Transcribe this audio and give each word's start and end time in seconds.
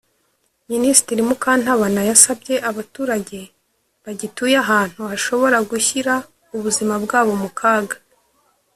Minisitiri 0.71 1.21
Mukantabana 1.29 2.01
yasabye 2.09 2.55
abaturage 2.69 3.39
bagituye 4.03 4.55
ahantu 4.63 4.99
hashobora 5.11 5.57
gushyira 5.69 6.13
ubuzima 6.55 6.93
bwabo 7.03 7.33
mu 7.43 7.49
kaga 7.59 7.97